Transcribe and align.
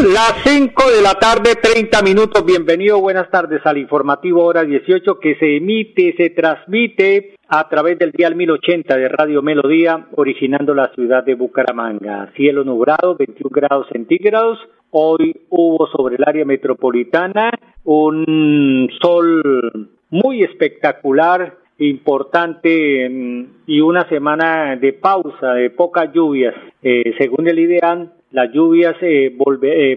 Las 0.00 0.42
5 0.44 0.90
de 0.90 1.02
la 1.02 1.12
tarde, 1.14 1.56
30 1.60 2.00
minutos. 2.00 2.42
Bienvenido, 2.46 2.98
buenas 3.02 3.30
tardes 3.30 3.60
al 3.66 3.76
informativo 3.76 4.42
Hora 4.46 4.64
18 4.64 5.20
que 5.20 5.34
se 5.34 5.58
emite, 5.58 6.14
se 6.16 6.30
transmite 6.30 7.34
a 7.46 7.68
través 7.68 7.98
del 7.98 8.10
dial 8.10 8.34
1080 8.34 8.96
de 8.96 9.08
Radio 9.10 9.42
Melodía, 9.42 10.06
originando 10.16 10.72
la 10.72 10.90
ciudad 10.94 11.22
de 11.22 11.34
Bucaramanga. 11.34 12.32
Cielo 12.34 12.64
nublado, 12.64 13.14
21 13.16 13.50
grados 13.50 13.88
centígrados. 13.92 14.58
Hoy 14.90 15.36
hubo 15.50 15.86
sobre 15.88 16.16
el 16.16 16.24
área 16.26 16.46
metropolitana 16.46 17.50
un 17.84 18.88
sol 19.02 19.90
muy 20.08 20.42
espectacular, 20.42 21.58
importante 21.78 23.06
mm, 23.06 23.44
y 23.66 23.82
una 23.82 24.08
semana 24.08 24.76
de 24.76 24.94
pausa, 24.94 25.52
de 25.52 25.68
pocas 25.68 26.10
lluvias. 26.14 26.54
Eh, 26.82 27.12
según 27.18 27.46
el 27.48 27.58
IDEAN, 27.58 28.12
las 28.32 28.52
lluvias 28.52 28.96
eh, 29.00 29.36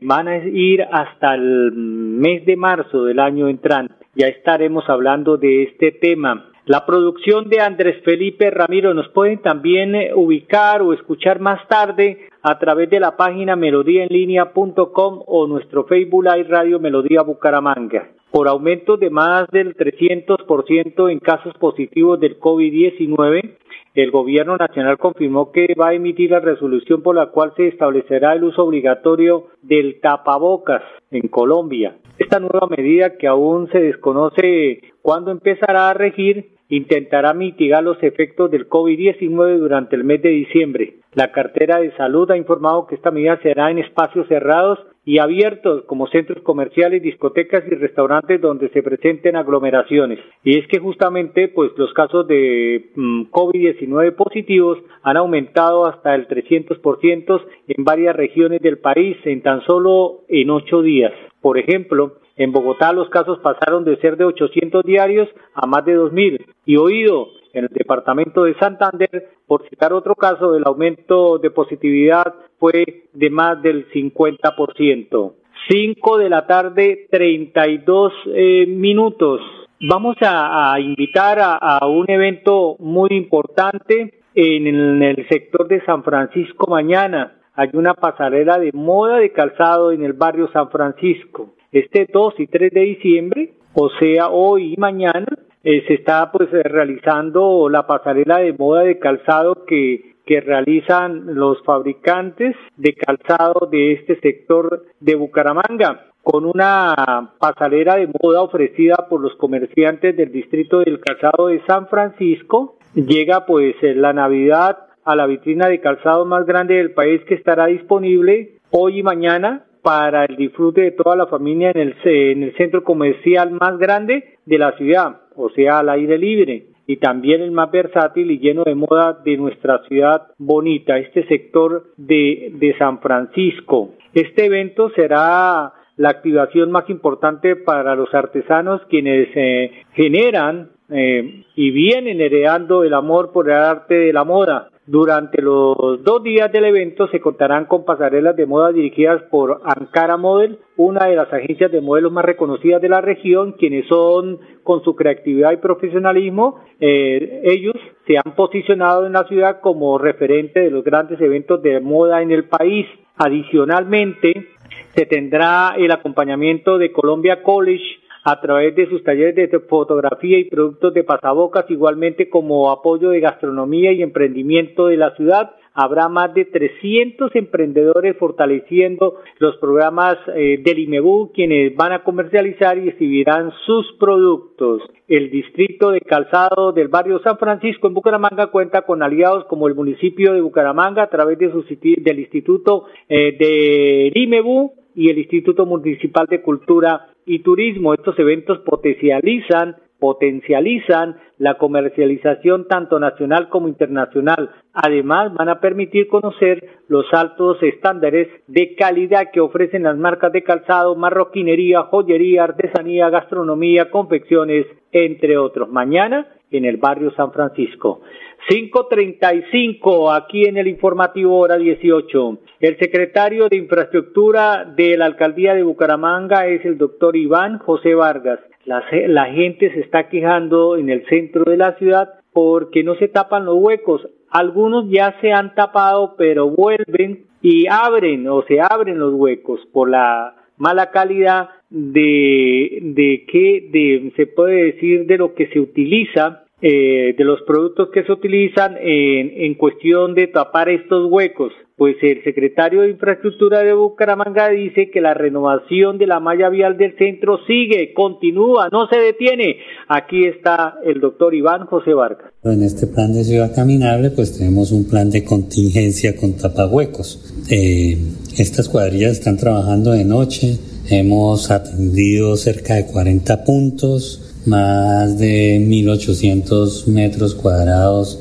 van 0.01 0.27
a 0.27 0.37
ir 0.37 0.83
hasta 0.91 1.35
el 1.35 1.71
mes 1.73 2.45
de 2.45 2.55
marzo 2.55 3.03
del 3.05 3.19
año 3.19 3.47
entrante. 3.47 3.95
Ya 4.15 4.27
estaremos 4.27 4.89
hablando 4.89 5.37
de 5.37 5.63
este 5.63 5.91
tema. 5.91 6.49
La 6.65 6.85
producción 6.85 7.49
de 7.49 7.59
Andrés 7.59 8.01
Felipe 8.05 8.49
Ramiro 8.49 8.93
nos 8.93 9.09
pueden 9.09 9.41
también 9.41 9.95
eh, 9.95 10.11
ubicar 10.15 10.81
o 10.81 10.93
escuchar 10.93 11.39
más 11.41 11.67
tarde 11.67 12.29
a 12.41 12.57
través 12.57 12.89
de 12.89 12.99
la 12.99 13.17
página 13.17 13.55
melodíaenlínea.com 13.55 15.23
o 15.27 15.47
nuestro 15.47 15.83
Facebook 15.85 16.23
Live 16.23 16.47
Radio 16.49 16.79
Melodía 16.79 17.21
Bucaramanga. 17.21 18.07
Por 18.31 18.47
aumento 18.47 18.97
de 18.97 19.09
más 19.09 19.47
del 19.51 19.75
300% 19.75 21.11
en 21.11 21.19
casos 21.19 21.53
positivos 21.55 22.19
del 22.19 22.39
COVID-19, 22.39 23.57
el 23.93 24.09
Gobierno 24.11 24.57
Nacional 24.57 24.97
confirmó 24.97 25.51
que 25.51 25.75
va 25.79 25.89
a 25.89 25.93
emitir 25.93 26.31
la 26.31 26.39
resolución 26.39 27.03
por 27.03 27.15
la 27.15 27.27
cual 27.27 27.53
se 27.55 27.67
establecerá 27.67 28.33
el 28.33 28.43
uso 28.43 28.63
obligatorio 28.63 29.47
del 29.61 29.99
tapabocas 30.01 30.81
en 31.11 31.27
Colombia. 31.27 31.95
Esta 32.17 32.39
nueva 32.39 32.67
medida, 32.67 33.17
que 33.17 33.27
aún 33.27 33.69
se 33.71 33.79
desconoce 33.79 34.81
cuándo 35.01 35.31
empezará 35.31 35.89
a 35.89 35.93
regir, 35.93 36.53
intentará 36.69 37.33
mitigar 37.33 37.83
los 37.83 38.01
efectos 38.01 38.49
del 38.49 38.67
COVID-19 38.67 39.57
durante 39.59 39.95
el 39.95 40.03
mes 40.03 40.21
de 40.23 40.29
diciembre. 40.29 40.95
La 41.15 41.31
cartera 41.31 41.79
de 41.79 41.95
salud 41.95 42.29
ha 42.31 42.37
informado 42.37 42.87
que 42.87 42.95
esta 42.95 43.11
medida 43.11 43.39
será 43.43 43.69
en 43.69 43.77
espacios 43.77 44.27
cerrados 44.27 44.79
y 45.05 45.19
abiertos 45.19 45.83
como 45.85 46.07
centros 46.07 46.41
comerciales, 46.43 47.03
discotecas 47.03 47.63
y 47.69 47.75
restaurantes 47.75 48.41
donde 48.41 48.69
se 48.69 48.81
presenten 48.81 49.35
aglomeraciones. 49.35 50.19
Y 50.43 50.57
es 50.57 50.67
que 50.67 50.79
justamente 50.79 51.49
pues 51.49 51.71
los 51.77 51.93
casos 51.93 52.27
de 52.27 52.89
mm, 52.95 53.23
COVID-19 53.31 54.15
positivos 54.15 54.79
han 55.03 55.17
aumentado 55.17 55.85
hasta 55.85 56.15
el 56.15 56.27
300% 56.27 57.41
en 57.67 57.83
varias 57.83 58.15
regiones 58.15 58.61
del 58.61 58.79
país 58.79 59.17
en 59.25 59.43
tan 59.43 59.61
solo 59.65 60.21
en 60.29 60.49
ocho 60.49 60.81
días. 60.81 61.13
Por 61.41 61.57
ejemplo, 61.59 62.13
en 62.35 62.51
Bogotá 62.51 62.93
los 62.93 63.09
casos 63.09 63.39
pasaron 63.39 63.83
de 63.83 63.97
ser 63.97 64.17
de 64.17 64.25
800 64.25 64.83
diarios 64.83 65.29
a 65.53 65.67
más 65.67 65.85
de 65.85 65.97
2.000. 65.97 66.45
Y 66.65 66.77
oído, 66.77 67.27
en 67.53 67.65
el 67.65 67.69
departamento 67.69 68.43
de 68.43 68.55
Santander, 68.55 69.29
por 69.45 69.67
citar 69.69 69.93
otro 69.93 70.15
caso, 70.15 70.55
el 70.55 70.63
aumento 70.65 71.37
de 71.37 71.51
positividad 71.51 72.33
fue 72.57 73.03
de 73.13 73.29
más 73.29 73.61
del 73.61 73.87
50%. 73.91 75.33
5 75.69 76.17
de 76.17 76.29
la 76.29 76.47
tarde, 76.47 77.07
32 77.11 78.13
eh, 78.33 78.65
minutos. 78.67 79.41
Vamos 79.87 80.15
a, 80.21 80.79
invitar 80.79 81.39
a, 81.41 81.85
un 81.87 82.09
evento 82.09 82.75
muy 82.79 83.09
importante 83.11 84.21
en 84.33 85.03
el 85.03 85.27
sector 85.27 85.67
de 85.67 85.83
San 85.85 86.03
Francisco 86.03 86.67
mañana. 86.69 87.33
Hay 87.53 87.69
una 87.73 87.93
pasarela 87.93 88.57
de 88.57 88.71
moda 88.73 89.17
de 89.17 89.31
calzado 89.31 89.91
en 89.91 90.03
el 90.03 90.13
barrio 90.13 90.49
San 90.51 90.69
Francisco. 90.69 91.52
Este 91.73 92.07
2 92.11 92.35
y 92.37 92.45
3 92.45 92.71
de 92.71 92.81
diciembre, 92.81 93.53
o 93.73 93.89
sea, 93.99 94.29
hoy 94.29 94.75
y 94.75 94.77
mañana, 94.77 95.25
eh, 95.63 95.83
se 95.87 95.95
está 95.95 96.31
pues 96.31 96.47
eh, 96.53 96.61
realizando 96.61 97.67
la 97.67 97.87
pasarela 97.87 98.37
de 98.37 98.53
moda 98.53 98.81
de 98.83 98.99
calzado 98.99 99.65
que, 99.65 100.13
que 100.23 100.39
realizan 100.39 101.33
los 101.33 101.63
fabricantes 101.63 102.55
de 102.77 102.93
calzado 102.93 103.67
de 103.71 103.93
este 103.93 104.19
sector 104.19 104.85
de 104.99 105.15
Bucaramanga 105.15 106.11
con 106.21 106.45
una 106.45 107.33
pasarela 107.39 107.95
de 107.95 108.07
moda 108.21 108.43
ofrecida 108.43 109.07
por 109.09 109.21
los 109.21 109.35
comerciantes 109.37 110.15
del 110.15 110.31
distrito 110.31 110.79
del 110.81 110.99
calzado 110.99 111.47
de 111.47 111.61
San 111.65 111.87
Francisco. 111.87 112.77
Llega 112.93 113.47
pues 113.47 113.75
la 113.81 114.13
Navidad 114.13 114.77
a 115.03 115.15
la 115.15 115.25
vitrina 115.25 115.67
de 115.67 115.81
calzado 115.81 116.23
más 116.25 116.45
grande 116.45 116.75
del 116.75 116.91
país 116.91 117.21
que 117.27 117.33
estará 117.33 117.65
disponible 117.65 118.59
hoy 118.69 118.99
y 118.99 119.03
mañana 119.03 119.65
para 119.83 120.25
el 120.25 120.37
disfrute 120.37 120.81
de 120.81 120.91
toda 120.91 121.15
la 121.15 121.27
familia 121.27 121.71
en 121.71 121.79
el, 121.79 121.95
en 122.05 122.43
el 122.43 122.55
centro 122.55 122.83
comercial 122.83 123.51
más 123.51 123.77
grande 123.77 124.37
de 124.45 124.57
la 124.57 124.71
ciudad, 124.77 125.21
o 125.35 125.49
sea, 125.49 125.79
al 125.79 125.89
aire 125.89 126.17
libre, 126.17 126.67
y 126.87 126.97
también 126.97 127.41
el 127.41 127.51
más 127.51 127.71
versátil 127.71 128.31
y 128.31 128.39
lleno 128.39 128.63
de 128.63 128.75
moda 128.75 129.19
de 129.23 129.37
nuestra 129.37 129.81
ciudad 129.87 130.27
bonita, 130.37 130.97
este 130.97 131.25
sector 131.27 131.85
de, 131.97 132.75
San 132.77 132.99
Francisco. 132.99 133.91
Este 134.13 134.45
evento 134.45 134.89
será 134.95 135.73
la 135.95 136.09
activación 136.09 136.71
más 136.71 136.89
importante 136.89 137.55
para 137.55 137.95
los 137.95 138.13
artesanos 138.13 138.81
quienes 138.89 139.29
eh, 139.35 139.71
generan 139.93 140.69
eh, 140.89 141.43
y 141.55 141.71
vienen 141.71 142.19
heredando 142.19 142.83
el 142.83 142.93
amor 142.93 143.31
por 143.31 143.49
el 143.49 143.55
arte 143.55 143.95
de 143.95 144.13
la 144.13 144.23
moda. 144.23 144.69
Durante 144.85 145.41
los 145.41 146.03
dos 146.03 146.23
días 146.23 146.51
del 146.51 146.65
evento 146.65 147.07
se 147.07 147.21
contarán 147.21 147.67
con 147.67 147.85
pasarelas 147.85 148.35
de 148.35 148.45
moda 148.45 148.73
dirigidas 148.73 149.21
por 149.31 149.61
Ankara 149.63 150.17
Model, 150.17 150.59
una 150.75 151.05
de 151.05 151.15
las 151.15 151.31
agencias 151.31 151.71
de 151.71 151.79
modelos 151.79 152.11
más 152.11 152.25
reconocidas 152.25 152.81
de 152.81 152.89
la 152.89 152.99
región, 152.99 153.53
quienes 153.53 153.87
son 153.87 154.39
con 154.63 154.83
su 154.83 154.93
creatividad 154.93 155.53
y 155.53 155.57
profesionalismo, 155.57 156.59
eh, 156.81 157.43
ellos 157.45 157.75
se 158.05 158.17
han 158.17 158.35
posicionado 158.35 159.07
en 159.07 159.13
la 159.13 159.23
ciudad 159.23 159.61
como 159.61 159.97
referente 159.97 160.59
de 160.59 160.71
los 160.71 160.83
grandes 160.83 161.21
eventos 161.21 161.61
de 161.61 161.79
moda 161.79 162.21
en 162.21 162.31
el 162.31 162.43
país. 162.49 162.85
Adicionalmente, 163.15 164.49
se 164.95 165.05
tendrá 165.05 165.75
el 165.77 165.91
acompañamiento 165.91 166.77
de 166.77 166.91
Colombia 166.91 167.41
College, 167.41 167.83
a 168.23 168.39
través 168.39 168.73
de 168.75 168.87
sus 168.89 169.03
talleres 169.03 169.35
de 169.35 169.59
fotografía 169.59 170.37
y 170.39 170.45
productos 170.45 170.93
de 170.93 171.03
pasabocas, 171.03 171.69
igualmente 171.69 172.29
como 172.29 172.71
apoyo 172.71 173.09
de 173.09 173.19
gastronomía 173.19 173.91
y 173.91 174.01
emprendimiento 174.01 174.87
de 174.87 174.97
la 174.97 175.15
ciudad. 175.15 175.51
Habrá 175.75 176.07
más 176.07 176.33
de 176.35 176.45
300 176.45 177.35
emprendedores 177.35 178.15
fortaleciendo 178.17 179.15
los 179.39 179.57
programas 179.57 180.17
eh, 180.35 180.61
del 180.63 180.79
IMEBU, 180.79 181.31
quienes 181.33 181.75
van 181.75 181.91
a 181.93 182.03
comercializar 182.03 182.77
y 182.77 182.89
exhibirán 182.89 183.51
sus 183.65 183.91
productos. 183.99 184.83
El 185.07 185.31
distrito 185.31 185.89
de 185.89 185.99
calzado 185.99 186.71
del 186.73 186.89
barrio 186.89 187.19
San 187.23 187.39
Francisco 187.39 187.87
en 187.87 187.95
Bucaramanga 187.95 188.47
cuenta 188.47 188.83
con 188.83 189.01
aliados 189.01 189.45
como 189.45 189.67
el 189.67 189.73
municipio 189.73 190.33
de 190.33 190.41
Bucaramanga 190.41 191.03
a 191.03 191.09
través 191.09 191.39
de 191.39 191.51
del 191.97 192.19
Instituto 192.19 192.85
eh, 193.09 193.35
de 193.37 194.11
IMEBU 194.13 194.73
y 194.95 195.09
el 195.09 195.17
Instituto 195.17 195.65
Municipal 195.65 196.27
de 196.27 196.41
Cultura 196.41 197.12
y 197.25 197.39
Turismo. 197.39 197.93
Estos 197.93 198.17
eventos 198.19 198.59
potencializan 198.59 199.75
potencializan 200.03 201.15
la 201.37 201.57
comercialización 201.57 202.67
tanto 202.67 202.99
nacional 202.99 203.47
como 203.47 203.69
internacional. 203.69 204.49
Además, 204.73 205.33
van 205.33 205.47
a 205.47 205.61
permitir 205.61 206.09
conocer 206.09 206.81
los 206.89 207.05
altos 207.13 207.63
estándares 207.63 208.27
de 208.47 208.75
calidad 208.75 209.31
que 209.31 209.39
ofrecen 209.39 209.83
las 209.83 209.97
marcas 209.97 210.33
de 210.33 210.43
calzado, 210.43 210.97
marroquinería, 210.97 211.83
joyería, 211.83 212.43
artesanía, 212.43 213.09
gastronomía, 213.09 213.89
confecciones, 213.89 214.65
entre 214.91 215.37
otros. 215.37 215.69
Mañana 215.69 216.27
en 216.51 216.65
el 216.65 216.77
barrio 216.77 217.11
San 217.11 217.31
Francisco. 217.31 218.01
535 218.47 220.11
aquí 220.11 220.45
en 220.45 220.57
el 220.57 220.67
informativo 220.67 221.37
hora 221.37 221.57
18. 221.57 222.39
El 222.59 222.77
secretario 222.77 223.47
de 223.47 223.57
Infraestructura 223.57 224.65
de 224.65 224.97
la 224.97 225.05
Alcaldía 225.05 225.53
de 225.53 225.63
Bucaramanga 225.63 226.47
es 226.47 226.65
el 226.65 226.77
doctor 226.77 227.15
Iván 227.15 227.59
José 227.59 227.95
Vargas. 227.95 228.39
La, 228.65 228.83
la 229.07 229.25
gente 229.25 229.73
se 229.73 229.79
está 229.79 230.09
quejando 230.09 230.77
en 230.77 230.89
el 230.89 231.05
centro 231.07 231.43
de 231.45 231.57
la 231.57 231.75
ciudad 231.77 232.15
porque 232.33 232.83
no 232.83 232.95
se 232.95 233.07
tapan 233.07 233.45
los 233.45 233.57
huecos. 233.57 234.07
Algunos 234.29 234.89
ya 234.89 235.15
se 235.21 235.31
han 235.31 235.53
tapado, 235.55 236.15
pero 236.17 236.49
vuelven 236.49 237.25
y 237.41 237.67
abren 237.67 238.27
o 238.27 238.43
se 238.43 238.59
abren 238.59 238.99
los 238.99 239.13
huecos 239.13 239.61
por 239.71 239.89
la 239.89 240.35
mala 240.57 240.91
calidad 240.91 241.49
de, 241.69 242.79
de 242.81 243.25
qué, 243.27 243.69
de, 243.71 244.11
se 244.15 244.27
puede 244.27 244.71
decir 244.73 245.05
de 245.05 245.17
lo 245.17 245.33
que 245.33 245.47
se 245.47 245.59
utiliza, 245.59 246.43
eh, 246.65 247.13
de 247.17 247.25
los 247.25 247.41
productos 247.41 247.89
que 247.93 248.05
se 248.05 248.11
utilizan 248.13 248.77
en, 248.79 249.53
cuestión 249.55 250.15
de 250.15 250.27
tapar 250.27 250.69
estos 250.69 251.11
huecos. 251.11 251.51
Pues 251.75 251.97
el 252.01 252.23
secretario 252.23 252.83
de 252.83 252.91
Infraestructura 252.91 253.59
de 253.63 253.73
Bucaramanga 253.73 254.47
dice 254.47 254.89
que 254.89 255.01
la 255.01 255.13
renovación 255.13 255.97
de 255.97 256.07
la 256.07 256.21
malla 256.21 256.47
vial 256.47 256.77
del 256.77 256.95
centro 256.97 257.39
sigue, 257.47 257.93
continúa, 257.93 258.69
no 258.71 258.87
se 258.87 258.97
detiene. 258.97 259.57
Aquí 259.89 260.23
está 260.23 260.75
el 260.85 261.01
doctor 261.01 261.35
Iván 261.35 261.65
José 261.65 261.93
Vargas. 261.93 262.31
En 262.45 262.63
este 262.63 262.87
plan 262.87 263.11
de 263.11 263.25
ciudad 263.25 263.53
caminable, 263.53 264.11
pues 264.11 264.37
tenemos 264.37 264.71
un 264.71 264.87
plan 264.87 265.09
de 265.09 265.25
contingencia 265.25 266.15
con 266.15 266.37
tapahuecos. 266.37 267.33
Eh, 267.51 267.97
estas 268.37 268.69
cuadrillas 268.69 269.11
están 269.11 269.35
trabajando 269.35 269.91
de 269.91 270.05
noche, 270.05 270.57
hemos 270.89 271.51
atendido 271.51 272.37
cerca 272.37 272.75
de 272.75 272.85
40 272.85 273.43
puntos, 273.43 274.32
más 274.45 275.17
de 275.17 275.59
1.800 275.59 276.87
metros 276.87 277.35
cuadrados 277.35 278.19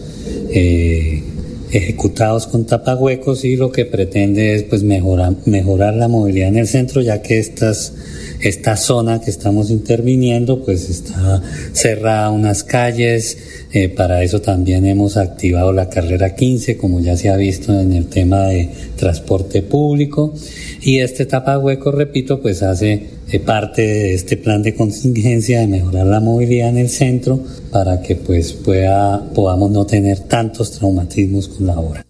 eh, 0.50 1.22
ejecutados 1.70 2.46
con 2.46 2.66
tapahuecos 2.66 3.44
y 3.44 3.56
lo 3.56 3.72
que 3.72 3.86
pretende 3.86 4.54
es 4.54 4.62
pues 4.64 4.82
mejorar, 4.82 5.34
mejorar 5.46 5.94
la 5.94 6.08
movilidad 6.08 6.48
en 6.48 6.58
el 6.58 6.68
centro 6.68 7.00
ya 7.00 7.22
que 7.22 7.38
estas 7.38 7.94
esta 8.42 8.76
zona 8.76 9.20
que 9.20 9.30
estamos 9.30 9.70
interviniendo 9.70 10.64
pues 10.64 10.90
está 10.90 11.42
cerrada 11.72 12.30
unas 12.30 12.64
calles. 12.64 13.38
Eh, 13.72 13.88
para 13.88 14.22
eso 14.22 14.40
también 14.40 14.84
hemos 14.84 15.16
activado 15.16 15.72
la 15.72 15.88
carrera 15.88 16.34
15 16.34 16.76
como 16.76 17.00
ya 17.00 17.16
se 17.16 17.30
ha 17.30 17.36
visto 17.36 17.78
en 17.78 17.92
el 17.92 18.06
tema 18.06 18.48
de 18.48 18.68
transporte 18.96 19.62
público. 19.62 20.34
Y 20.82 20.98
este 20.98 21.24
tapahueco 21.24 21.92
repito 21.92 22.40
pues 22.42 22.62
hace 22.62 23.21
eh, 23.32 23.40
parte 23.40 23.82
de 23.82 24.14
este 24.14 24.36
plan 24.36 24.62
de 24.62 24.74
contingencia 24.74 25.60
de 25.60 25.66
mejorar 25.66 26.06
la 26.06 26.20
movilidad 26.20 26.68
en 26.68 26.78
el 26.78 26.88
centro 26.88 27.40
para 27.72 28.02
que 28.02 28.16
pues 28.16 28.52
pueda 28.52 29.22
podamos 29.34 29.70
no 29.70 29.86
tener 29.86 30.20
tantos 30.28 30.78
traumatismos 30.78 31.48
con 31.48 31.66
la 31.66 31.78
obra 31.78 32.04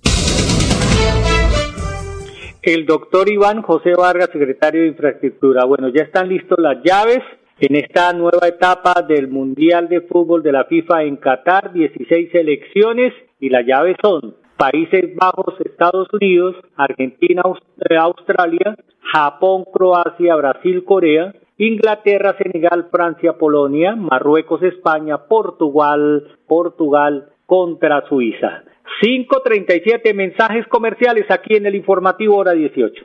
el 2.62 2.86
doctor 2.86 3.28
Iván 3.28 3.60
José 3.62 3.92
Vargas, 3.96 4.30
secretario 4.32 4.82
de 4.82 4.88
Infraestructura. 4.88 5.64
Bueno, 5.64 5.88
ya 5.88 6.04
están 6.04 6.28
listos 6.28 6.58
las 6.60 6.80
llaves 6.84 7.18
en 7.58 7.74
esta 7.76 8.12
nueva 8.12 8.46
etapa 8.46 9.02
del 9.02 9.28
Mundial 9.28 9.88
de 9.88 10.00
Fútbol 10.02 10.42
de 10.42 10.52
la 10.52 10.64
FIFA 10.64 11.02
en 11.02 11.16
Qatar, 11.16 11.72
16 11.72 12.30
selecciones 12.30 13.12
y 13.40 13.48
las 13.48 13.66
llaves 13.66 13.96
son 14.00 14.36
Países 14.62 15.16
Bajos, 15.16 15.54
Estados 15.64 16.06
Unidos, 16.12 16.54
Argentina, 16.76 17.42
eh, 17.90 17.96
Australia, 17.96 18.76
Japón, 19.12 19.64
Croacia, 19.64 20.36
Brasil, 20.36 20.84
Corea, 20.84 21.34
Inglaterra, 21.58 22.36
Senegal, 22.38 22.86
Francia, 22.88 23.32
Polonia, 23.32 23.96
Marruecos, 23.96 24.62
España, 24.62 25.18
Portugal, 25.26 26.28
Portugal 26.46 27.30
contra 27.44 28.06
Suiza. 28.08 28.62
537 29.00 30.14
mensajes 30.14 30.64
comerciales 30.68 31.28
aquí 31.28 31.56
en 31.56 31.66
el 31.66 31.74
informativo 31.74 32.36
hora 32.36 32.52
18. 32.52 33.04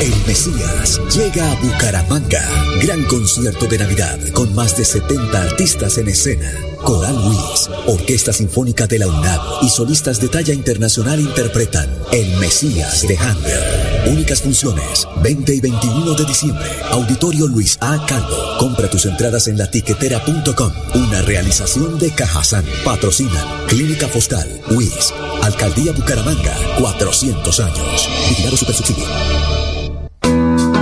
El 0.00 0.14
Mesías 0.26 1.00
llega 1.14 1.50
a 1.50 1.54
Bucaramanga. 1.56 2.42
Gran 2.80 3.04
concierto 3.04 3.66
de 3.66 3.78
Navidad 3.78 4.18
con 4.32 4.54
más 4.54 4.76
de 4.76 4.84
70 4.84 5.40
artistas 5.40 5.98
en 5.98 6.08
escena. 6.08 6.50
Coral 6.82 7.14
Luis, 7.14 7.70
Orquesta 7.86 8.32
Sinfónica 8.32 8.86
de 8.86 8.98
la 8.98 9.06
UNAM 9.06 9.40
y 9.62 9.68
solistas 9.68 10.20
de 10.20 10.28
talla 10.28 10.52
internacional 10.52 11.20
interpretan 11.20 11.88
El 12.10 12.36
Mesías 12.38 13.02
de 13.06 13.16
Handel. 13.16 14.12
Únicas 14.12 14.42
funciones, 14.42 15.06
20 15.22 15.54
y 15.54 15.60
21 15.60 16.14
de 16.14 16.24
diciembre. 16.24 16.68
Auditorio 16.90 17.46
Luis 17.46 17.78
A. 17.80 18.04
Calvo. 18.06 18.58
Compra 18.58 18.90
tus 18.90 19.06
entradas 19.06 19.46
en 19.46 19.58
latiquetera.com. 19.58 20.72
Una 20.94 21.22
realización 21.22 21.98
de 21.98 22.10
Cajazán. 22.10 22.64
Patrocina 22.84 23.62
Clínica 23.68 24.06
Fostal, 24.06 24.46
WIS, 24.70 25.14
Alcaldía 25.42 25.92
Bucaramanga, 25.92 26.54
400 26.78 27.60
años. 27.60 28.08
Vigilado 28.28 28.56
Supersubsidio. 28.56 29.61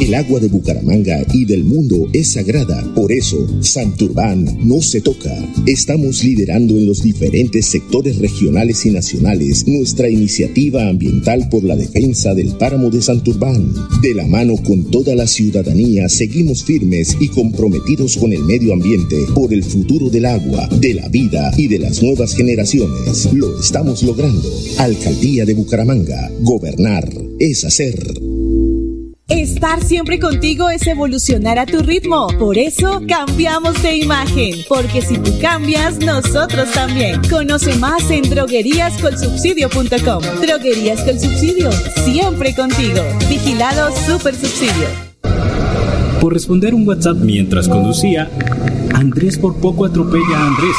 El 0.00 0.14
agua 0.14 0.40
de 0.40 0.48
Bucaramanga 0.48 1.22
y 1.34 1.44
del 1.44 1.64
mundo 1.64 2.08
es 2.14 2.32
sagrada. 2.32 2.82
Por 2.94 3.12
eso, 3.12 3.46
Santurbán 3.60 4.58
no 4.66 4.80
se 4.80 5.02
toca. 5.02 5.36
Estamos 5.66 6.24
liderando 6.24 6.78
en 6.78 6.86
los 6.86 7.02
diferentes 7.02 7.66
sectores 7.66 8.16
regionales 8.16 8.86
y 8.86 8.90
nacionales 8.90 9.68
nuestra 9.68 10.08
iniciativa 10.08 10.88
ambiental 10.88 11.50
por 11.50 11.62
la 11.62 11.76
defensa 11.76 12.34
del 12.34 12.56
páramo 12.56 12.88
de 12.88 13.02
Santurbán. 13.02 13.70
De 14.00 14.14
la 14.14 14.26
mano 14.26 14.54
con 14.56 14.90
toda 14.90 15.14
la 15.14 15.26
ciudadanía, 15.26 16.08
seguimos 16.08 16.64
firmes 16.64 17.18
y 17.20 17.28
comprometidos 17.28 18.16
con 18.16 18.32
el 18.32 18.44
medio 18.44 18.72
ambiente 18.72 19.26
por 19.34 19.52
el 19.52 19.62
futuro 19.62 20.08
del 20.08 20.24
agua, 20.24 20.68
de 20.80 20.94
la 20.94 21.08
vida 21.08 21.52
y 21.58 21.68
de 21.68 21.80
las 21.80 22.02
nuevas 22.02 22.34
generaciones. 22.34 23.30
Lo 23.34 23.60
estamos 23.60 24.02
logrando. 24.02 24.48
Alcaldía 24.78 25.44
de 25.44 25.52
Bucaramanga. 25.52 26.32
Gobernar 26.40 27.12
es 27.38 27.66
hacer. 27.66 28.33
Estar 29.28 29.82
siempre 29.82 30.20
contigo 30.20 30.68
es 30.68 30.86
evolucionar 30.86 31.58
a 31.58 31.64
tu 31.64 31.78
ritmo. 31.78 32.28
Por 32.38 32.58
eso 32.58 33.00
cambiamos 33.08 33.82
de 33.82 33.96
imagen. 33.96 34.56
Porque 34.68 35.00
si 35.00 35.16
tú 35.16 35.32
cambias, 35.40 35.98
nosotros 35.98 36.70
también. 36.72 37.22
Conoce 37.30 37.74
más 37.76 38.10
en 38.10 38.28
drogueríascolsubsidio.com. 38.28 40.22
Droguerías. 40.42 41.02
Siempre 42.04 42.54
contigo. 42.54 43.00
Vigilado 43.26 43.90
Super 44.06 44.34
Subsidio. 44.34 44.88
Por 46.20 46.34
responder 46.34 46.74
un 46.74 46.86
WhatsApp 46.86 47.16
mientras 47.16 47.66
conducía, 47.66 48.30
Andrés 48.92 49.38
por 49.38 49.56
poco 49.56 49.86
atropella 49.86 50.36
a 50.36 50.48
Andrés 50.48 50.76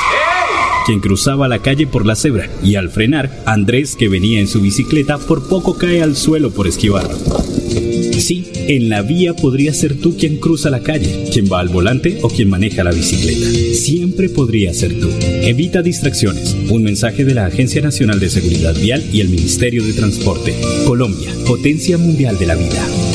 quien 0.86 1.00
cruzaba 1.00 1.48
la 1.48 1.60
calle 1.60 1.88
por 1.88 2.06
la 2.06 2.16
cebra, 2.16 2.48
y 2.62 2.76
al 2.76 2.92
frenar, 2.92 3.32
Andrés, 3.48 3.96
que 3.96 4.08
venía 4.08 4.40
en 4.40 4.48
su 4.48 4.62
bicicleta, 4.62 5.18
por 5.18 5.50
poco 5.50 5.80
cae 5.80 6.04
al 6.04 6.16
suelo 6.16 6.52
por 6.52 6.68
esquivarlo. 6.68 7.18
Sí, 8.20 8.46
en 8.68 8.90
la 8.90 9.02
vía 9.02 9.36
podría 9.36 9.74
ser 9.74 9.96
tú 9.96 10.16
quien 10.18 10.38
cruza 10.38 10.70
la 10.70 10.82
calle, 10.82 11.26
quien 11.32 11.46
va 11.52 11.60
al 11.60 11.70
volante 11.70 12.20
o 12.22 12.30
quien 12.30 12.50
maneja 12.50 12.84
la 12.84 12.92
bicicleta. 12.92 13.48
Siempre 13.74 14.30
podría 14.30 14.74
ser 14.74 15.00
tú. 15.00 15.10
Evita 15.42 15.82
distracciones. 15.82 16.56
Un 16.70 16.84
mensaje 16.84 17.26
de 17.26 17.34
la 17.34 17.46
Agencia 17.46 17.82
Nacional 17.82 18.20
de 18.20 18.30
Seguridad 18.30 18.76
Vial 18.76 19.04
y 19.12 19.22
el 19.22 19.30
Ministerio 19.30 19.84
de 19.84 19.94
Transporte. 19.94 20.56
Colombia, 20.86 21.30
potencia 21.46 21.98
mundial 21.98 22.40
de 22.40 22.46
la 22.46 22.56
vida. 22.56 23.15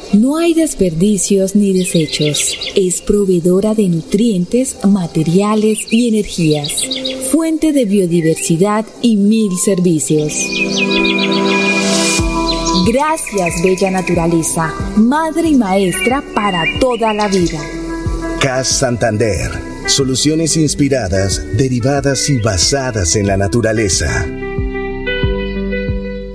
no 0.13 0.37
hay 0.37 0.53
desperdicios 0.53 1.55
ni 1.55 1.73
desechos. 1.73 2.57
Es 2.75 3.01
proveedora 3.01 3.73
de 3.73 3.87
nutrientes, 3.87 4.75
materiales 4.83 5.79
y 5.89 6.09
energías. 6.09 6.71
Fuente 7.31 7.71
de 7.71 7.85
biodiversidad 7.85 8.85
y 9.01 9.15
mil 9.15 9.51
servicios. 9.57 10.33
Gracias, 12.87 13.63
bella 13.63 13.91
naturaleza, 13.91 14.73
madre 14.97 15.49
y 15.49 15.55
maestra 15.55 16.23
para 16.33 16.63
toda 16.79 17.13
la 17.13 17.27
vida. 17.27 17.59
CAS 18.41 18.67
Santander. 18.67 19.51
Soluciones 19.87 20.57
inspiradas, 20.57 21.41
derivadas 21.57 22.29
y 22.29 22.39
basadas 22.39 23.15
en 23.15 23.27
la 23.27 23.37
naturaleza. 23.37 24.27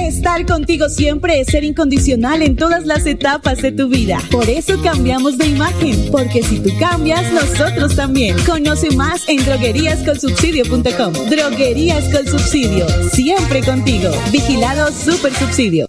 Estar 0.00 0.46
contigo 0.46 0.88
siempre 0.88 1.40
es 1.40 1.48
ser 1.48 1.64
incondicional 1.64 2.42
en 2.42 2.56
todas 2.56 2.86
las 2.86 3.04
etapas 3.06 3.60
de 3.60 3.72
tu 3.72 3.88
vida. 3.88 4.18
Por 4.30 4.48
eso 4.48 4.80
cambiamos 4.82 5.38
de 5.38 5.46
imagen, 5.46 6.08
porque 6.10 6.42
si 6.42 6.60
tú 6.60 6.70
cambias, 6.78 7.32
nosotros 7.32 7.96
también. 7.96 8.36
Conoce 8.46 8.90
más 8.92 9.28
en 9.28 9.44
drogueríascolsubsidio.com. 9.44 11.12
Droguerías 11.28 12.04
con 12.14 12.26
siempre 13.10 13.62
contigo. 13.62 14.10
Vigilado 14.30 14.92
Super 14.92 15.34
Subsidio. 15.34 15.88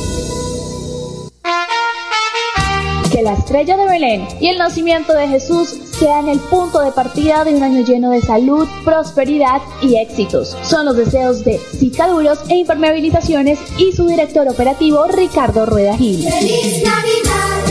la 3.31 3.37
estrella 3.37 3.77
de 3.77 3.85
Belén 3.85 4.27
y 4.41 4.49
el 4.49 4.57
nacimiento 4.57 5.13
de 5.13 5.25
Jesús 5.25 5.77
sean 5.97 6.27
el 6.27 6.37
punto 6.39 6.81
de 6.81 6.91
partida 6.91 7.45
de 7.45 7.55
un 7.55 7.63
año 7.63 7.81
lleno 7.85 8.11
de 8.11 8.21
salud, 8.21 8.67
prosperidad 8.83 9.61
y 9.81 9.95
éxitos. 9.95 10.57
Son 10.63 10.85
los 10.85 10.97
deseos 10.97 11.45
de 11.45 11.57
Cicaduros 11.57 12.39
e 12.49 12.57
Impermeabilizaciones 12.57 13.57
y 13.77 13.93
su 13.93 14.05
director 14.05 14.49
operativo 14.49 15.05
Ricardo 15.07 15.65
Rueda 15.65 15.95
Gil. 15.95 16.27
¡Feliz 16.29 16.83
Navidad! 16.83 17.70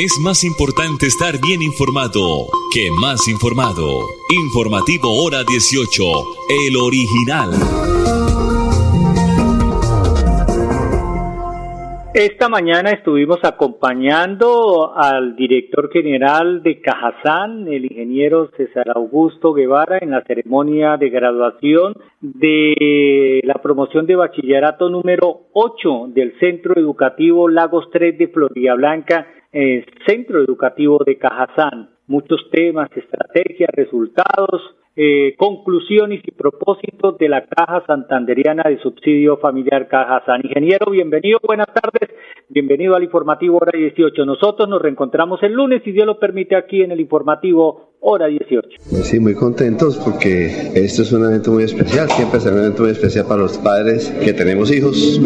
Es 0.00 0.20
más 0.22 0.44
importante 0.44 1.06
estar 1.06 1.40
bien 1.44 1.60
informado 1.60 2.46
que 2.72 2.88
más 3.00 3.26
informado. 3.26 3.98
Informativo 4.30 5.08
Hora 5.24 5.42
18, 5.42 6.04
el 6.68 6.76
original. 6.76 7.50
Esta 12.14 12.48
mañana 12.48 12.90
estuvimos 12.90 13.38
acompañando 13.42 14.92
al 14.96 15.34
director 15.34 15.90
general 15.90 16.62
de 16.62 16.80
Cajazán, 16.80 17.66
el 17.66 17.86
ingeniero 17.86 18.52
César 18.56 18.90
Augusto 18.94 19.52
Guevara, 19.52 19.98
en 20.00 20.12
la 20.12 20.22
ceremonia 20.22 20.96
de 20.96 21.10
graduación 21.10 21.94
de 22.20 23.40
la 23.42 23.54
promoción 23.54 24.06
de 24.06 24.14
bachillerato 24.14 24.90
número 24.90 25.48
8 25.54 26.06
del 26.10 26.38
Centro 26.38 26.74
Educativo 26.76 27.48
Lagos 27.48 27.88
3 27.90 28.16
de 28.16 28.28
Florida 28.28 28.74
Blanca 28.74 29.26
eh, 29.52 29.84
Centro 30.06 30.42
Educativo 30.42 30.98
de 31.04 31.18
Cajazán. 31.18 31.90
Muchos 32.06 32.40
temas, 32.50 32.88
estrategias, 32.96 33.70
resultados, 33.72 34.62
eh, 34.96 35.36
conclusiones 35.36 36.20
y 36.24 36.30
propósitos 36.32 37.18
de 37.18 37.28
la 37.28 37.46
Caja 37.46 37.84
Santanderiana 37.86 38.64
de 38.64 38.78
Subsidio 38.80 39.36
Familiar 39.36 39.86
Cajazán. 39.86 40.40
Ingeniero, 40.42 40.90
bienvenido, 40.90 41.38
buenas 41.46 41.68
tardes, 41.68 42.10
bienvenido 42.48 42.96
al 42.96 43.04
informativo 43.04 43.58
hora 43.58 43.78
18. 43.78 44.24
Nosotros 44.24 44.68
nos 44.68 44.82
reencontramos 44.82 45.42
el 45.42 45.52
lunes, 45.52 45.82
si 45.84 45.92
Dios 45.92 46.06
lo 46.06 46.18
permite, 46.18 46.56
aquí 46.56 46.82
en 46.82 46.90
el 46.90 47.00
informativo 47.00 47.87
hora 48.00 48.26
18. 48.26 48.68
Pues 48.90 49.06
sí, 49.06 49.20
muy 49.20 49.34
contentos 49.34 49.96
porque 49.96 50.72
esto 50.74 51.02
es 51.02 51.12
un 51.12 51.24
evento 51.24 51.52
muy 51.52 51.64
especial, 51.64 52.10
siempre 52.10 52.38
es 52.38 52.46
un 52.46 52.58
evento 52.58 52.82
muy 52.82 52.92
especial 52.92 53.26
para 53.26 53.42
los 53.42 53.58
padres 53.58 54.12
que 54.24 54.32
tenemos 54.32 54.70
hijos, 54.70 55.20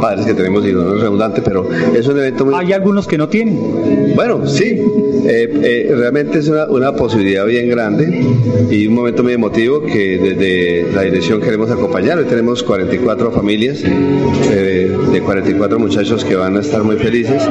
padres 0.00 0.26
que 0.26 0.34
tenemos 0.34 0.64
hijos, 0.66 0.84
no 0.84 0.94
es 0.94 1.00
redundante, 1.00 1.42
pero 1.42 1.68
es 1.94 2.06
un 2.06 2.18
evento 2.18 2.44
muy... 2.44 2.54
Hay 2.54 2.72
algunos 2.72 3.06
que 3.06 3.18
no 3.18 3.28
tienen. 3.28 4.14
Bueno, 4.14 4.46
sí, 4.46 4.82
eh, 5.24 5.48
eh, 5.62 5.94
realmente 5.94 6.38
es 6.38 6.48
una, 6.48 6.92
posibilidad 6.92 7.44
bien 7.44 7.68
grande 7.68 8.24
y 8.70 8.86
un 8.86 8.94
momento 8.94 9.22
muy 9.22 9.32
emotivo 9.32 9.82
que 9.82 10.18
desde 10.18 10.92
la 10.92 11.02
dirección 11.02 11.40
queremos 11.40 11.70
acompañar. 11.70 12.18
Hoy 12.18 12.24
tenemos 12.24 12.62
44 12.62 13.30
familias 13.32 13.82
eh, 13.84 14.96
de 15.12 15.20
44 15.20 15.78
muchachos 15.78 16.24
que 16.24 16.36
van 16.36 16.56
a 16.56 16.60
estar 16.60 16.82
muy 16.82 16.96
felices. 16.96 17.42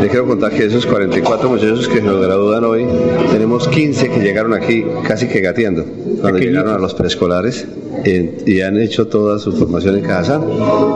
Les 0.00 0.10
quiero 0.10 0.26
contar 0.26 0.52
que 0.52 0.64
esos 0.64 0.86
44 0.86 1.48
muchachos 1.48 1.88
que 1.88 2.00
nos 2.00 2.20
gradúan 2.24 2.64
hoy, 2.64 2.86
tenemos 3.30 3.68
15 3.68 4.10
que 4.10 4.20
llegaron 4.20 4.54
aquí 4.54 4.84
casi 5.06 5.28
que 5.28 5.40
gateando, 5.40 5.84
cuando 6.22 6.38
llegaron 6.38 6.74
a 6.74 6.78
los 6.78 6.94
preescolares 6.94 7.66
y 8.04 8.60
han 8.60 8.78
hecho 8.78 9.06
toda 9.08 9.38
su 9.38 9.52
formación 9.52 9.96
en 9.98 10.02
Cajazán. 10.02 10.42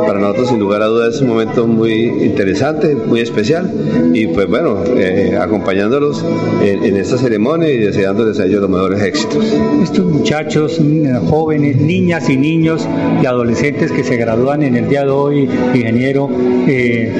Para 0.06 0.18
nosotros, 0.18 0.49
sin 0.49 0.59
lugar 0.59 0.83
a 0.83 0.87
dudas, 0.87 1.16
es 1.16 1.21
un 1.21 1.28
momento 1.28 1.66
muy 1.66 1.92
interesante, 1.92 2.95
muy 2.95 3.21
especial 3.21 3.71
y 4.14 4.28
pues 4.28 4.47
bueno, 4.49 4.83
eh, 4.97 5.37
acompañándolos 5.40 6.25
en, 6.62 6.85
en, 6.85 6.97
esta 6.97 7.18
ceremonia 7.18 7.68
y 7.71 7.78
deseándoles 7.78 8.38
a 8.40 8.47
ellos 8.47 8.61
los 8.62 8.71
mejores 8.71 9.02
éxitos. 9.02 9.45
Estos 9.83 10.04
muchachos, 10.04 10.80
mm, 10.80 11.26
jóvenes, 11.28 11.76
niñas 11.76 12.30
y 12.30 12.37
niños 12.37 12.88
y 13.23 13.26
adolescentes 13.26 13.92
que 13.92 14.04
se 14.04 14.16
gradúan 14.16 14.62
en 14.62 14.76
el 14.76 14.88
día 14.88 15.02
de 15.02 15.11
hoy, 15.11 15.49
ingeniero, 15.75 16.30
eh, 16.66 17.12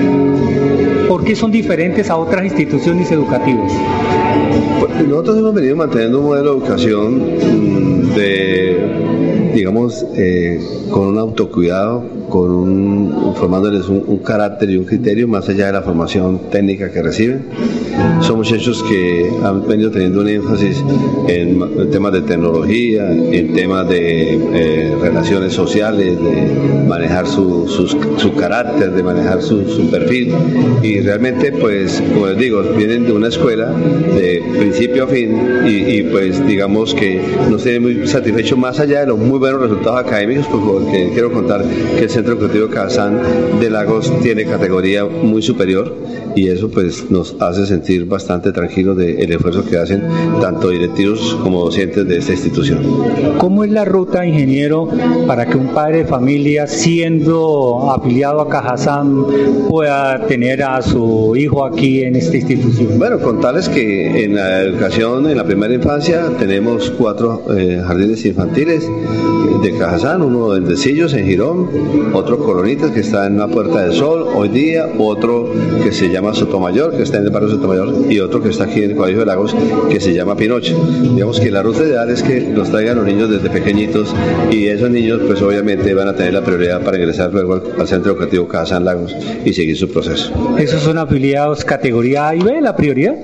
¿por 1.09 1.25
qué 1.25 1.37
son 1.37 1.51
diferentes 1.51 2.11
a 2.11 2.17
otras 2.17 2.45
instituciones 2.45 3.11
educativas? 3.11 3.73
Pues, 4.81 5.09
nosotros 5.09 5.39
hemos 5.39 5.55
venido 5.55 5.77
manteniendo 5.77 6.21
un 6.21 6.27
modelo 6.27 6.53
de 6.53 6.59
educación 6.59 7.15
mm, 7.17 8.15
de, 8.15 9.53
digamos, 9.55 10.05
eh, 10.17 10.61
con 10.91 11.09
un 11.09 11.19
autocuidado, 11.19 12.05
con 12.37 12.51
un, 12.51 13.35
formándoles 13.35 13.89
un, 13.89 14.19
carácter 14.19 14.69
y 14.69 14.77
un 14.77 14.85
criterio 14.85 15.27
más 15.27 15.49
allá 15.49 15.67
de 15.67 15.73
la 15.73 15.83
formación 15.83 16.51
técnica 16.51 16.91
que 16.91 17.03
reciben. 17.03 17.47
Son 18.21 18.37
muchachos 18.37 18.83
que 18.83 19.31
han 19.43 19.67
venido 19.67 19.91
teniendo 19.91 20.21
un 20.21 20.29
énfasis 20.29 20.85
en, 21.29 21.91
temas 21.91 22.13
de 22.13 22.23
tecnología, 22.23 23.11
en 23.11 23.55
temas 23.55 23.89
de 23.89 24.35
eh, 24.35 24.97
relaciones 25.01 25.55
sociales, 25.55 26.19
de 26.23 26.85
manejar 26.87 27.27
su, 27.27 27.67
su 27.69 28.35
carácter, 28.35 28.93
de 28.93 29.03
manejar 29.03 29.41
su, 29.41 29.89
perfil. 29.91 30.35
Y 30.83 31.01
realmente, 31.01 31.53
pues, 31.53 32.03
como 32.13 32.27
les 32.27 32.39
digo, 32.39 32.63
vienen 32.77 33.07
de 33.07 33.13
una 33.13 33.29
escuela 33.29 33.71
de 33.71 34.43
principio 34.59 35.05
a 35.05 35.07
fin 35.07 35.39
y, 35.67 36.03
pues 36.03 36.45
digamos 36.47 36.95
que 36.95 37.21
nos 37.51 37.63
tiene 37.63 37.81
muy 37.81 38.07
satisfecho 38.07 38.57
más 38.57 38.81
allá 38.81 39.01
de 39.01 39.07
los 39.07 39.19
muy 39.19 39.39
buenos 39.39 39.61
resultados 39.61 40.01
académicos, 40.01 40.47
porque 40.49 41.11
quiero 41.13 41.33
contar 41.33 41.65
que 41.65 42.05
el 42.05 42.26
Centro 42.27 42.45
Educativo 42.45 42.69
Cazán 42.69 43.21
de 43.61 43.71
Lagos 43.71 44.13
tiene 44.21 44.45
categoría 44.47 45.05
muy 45.05 45.43
superior 45.43 45.95
y 46.35 46.49
eso 46.49 46.69
pues 46.69 47.09
nos 47.09 47.37
hace 47.39 47.67
sentir 47.67 48.05
bastante 48.05 48.51
tranquilos 48.51 48.97
del 48.97 49.31
esfuerzo 49.31 49.65
que 49.65 49.79
hacen 49.79 50.03
tanto 50.41 50.71
directivos 50.71 51.39
como 51.41 51.65
docentes 51.65 52.07
de 52.07 52.19
esta 52.19 52.33
institución. 52.33 52.81
¿Cómo 53.39 53.63
es 53.63 53.71
la 53.71 53.85
ruta, 53.85 54.27
ingeniero, 54.27 54.89
para 55.29 55.47
que 55.47 55.57
un 55.57 55.69
padre 55.69 55.99
de 55.99 56.05
familia 56.05 56.67
siendo 56.67 57.93
afiliado 57.93 58.41
a 58.41 58.49
Cajazán 58.49 59.25
pueda 59.69 60.27
tener 60.27 60.65
a 60.65 60.83
su 60.83 61.35
hijo 61.37 61.65
aquí 61.65 62.03
en 62.03 62.17
esta 62.17 62.37
institución? 62.37 62.99
Bueno, 62.99 63.21
contarles 63.21 63.69
que 63.69 64.25
en 64.25 64.35
la 64.35 64.63
educación 64.63 65.31
en 65.31 65.37
la 65.37 65.45
primera 65.45 65.73
infancia 65.73 66.25
tenemos 66.41 66.91
cuatro 66.91 67.45
eh, 67.57 67.81
jardines 67.87 68.25
infantiles 68.27 68.87
de 69.63 69.77
Cajazán, 69.79 70.23
uno 70.23 70.55
en 70.57 70.67
Decillos, 70.67 71.15
en 71.15 71.27
Girón, 71.27 71.69
otro 72.13 72.39
Coronitas 72.39 72.91
que 72.91 73.01
está 73.01 73.27
en 73.27 73.39
la 73.39 73.49
Puerta 73.49 73.83
del 73.83 73.93
Sol 73.93 74.27
hoy 74.35 74.49
día, 74.49 74.89
otro 74.99 75.51
que 75.83 75.93
se 75.93 76.09
llama 76.11 76.35
Sotomayor, 76.35 76.97
que 76.97 77.03
está 77.03 77.19
en 77.19 77.25
el 77.25 77.31
barrio 77.31 77.51
Sotomayor, 77.51 78.11
y 78.11 78.21
otro 78.21 78.43
que 78.43 78.51
está 78.51 78.65
aquí 78.65 78.83
en 78.83 78.91
el 78.91 78.97
Colegio 78.97 79.21
de 79.21 79.27
Lagos, 79.27 79.57
que 79.91 80.01
se 80.01 80.13
llama 80.13 80.37
Pinocho. 80.37 80.77
Digamos 81.15 81.41
que 81.41 81.51
la 81.51 81.63
ruta 81.63 81.85
ideal 81.85 82.11
es 82.11 82.23
que 82.23 82.41
nos 82.41 82.71
traigan 82.71 82.97
los 82.97 83.07
niños 83.07 83.31
desde 83.31 83.49
pequeñitos 83.51 84.15
y 84.51 84.67
esos 84.67 84.91
niños 84.91 85.21
pues 85.27 85.41
obviamente 85.43 85.95
van 85.95 86.09
a 86.09 86.15
tener 86.15 86.35
la 86.35 86.43
prioridad 86.43 86.83
para 86.83 86.97
ingresar 86.99 87.33
luego 87.33 87.63
al, 87.79 87.87
Centro 87.87 88.13
Educativo 88.13 88.49
Cajazán 88.49 88.85
Lagos 88.85 89.15
y 89.45 89.53
seguir 89.53 89.77
su 89.77 89.89
proceso. 89.89 90.33
¿Esos 90.59 90.83
son 90.83 90.99
afiliados 90.99 91.65
categoría 91.65 92.29
A 92.29 92.35
y 92.35 92.41
B, 92.41 92.61
la 92.61 92.75
prioridad? 92.77 93.15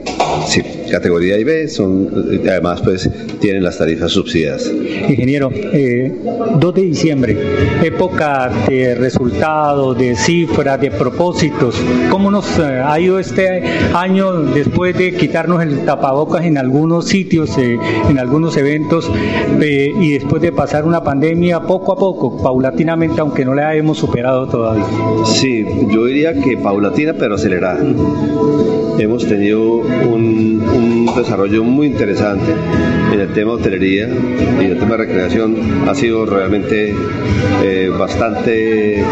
Sí, 0.46 0.62
categoría 0.92 1.38
y 1.38 1.44
B 1.44 1.68
son, 1.68 2.08
además 2.46 2.82
pues 2.82 3.08
tienen 3.40 3.64
las 3.64 3.78
tarifas 3.78 4.12
subsidiadas. 4.12 4.70
Ingeniero, 5.08 5.50
eh, 5.52 6.12
2 6.60 6.74
de 6.74 6.82
diciembre, 6.82 7.36
época 7.82 8.52
de 8.68 8.94
resultados, 8.94 9.96
de 9.96 10.14
cifras, 10.14 10.78
de 10.80 10.90
propósitos. 10.90 11.80
¿Cómo 12.10 12.30
nos 12.30 12.58
eh, 12.58 12.82
ha 12.84 13.00
ido 13.00 13.18
este 13.18 13.62
año 13.94 14.42
después 14.42 14.96
de 14.96 15.14
quitarnos 15.14 15.62
el 15.62 15.84
tapabocas 15.86 16.44
en 16.44 16.58
algunos 16.58 17.06
sitios, 17.06 17.56
eh, 17.56 17.78
en 18.10 18.18
algunos 18.18 18.56
eventos 18.58 19.10
eh, 19.60 19.94
y 19.98 20.12
después 20.12 20.42
de 20.42 20.52
pasar 20.52 20.84
una 20.84 21.02
pandemia 21.02 21.60
poco 21.60 21.92
a 21.92 21.96
poco, 21.96 22.42
paulatinamente, 22.42 23.20
aunque 23.20 23.44
no 23.44 23.54
la 23.54 23.74
hemos 23.74 23.98
superado 23.98 24.46
todavía? 24.46 24.84
Sí, 25.24 25.64
yo 25.90 26.04
diría 26.04 26.34
que 26.34 26.58
paulatina 26.58 27.14
pero 27.18 27.36
acelerada. 27.36 27.80
Hemos 28.98 29.26
tenido 29.26 29.78
un, 29.78 30.62
un 30.62 30.81
desarrollo 31.16 31.64
muy 31.64 31.86
interesante 31.86 32.52
en 33.12 33.20
el 33.20 33.28
tema 33.32 33.52
de 33.52 33.56
hotelería 33.56 34.08
y 34.60 34.64
el 34.64 34.78
tema 34.78 34.92
de 34.92 34.96
recreación 34.98 35.56
ha 35.88 35.94
sido 35.94 36.26
realmente 36.26 36.94
eh, 37.62 37.90
bastante 37.96 39.04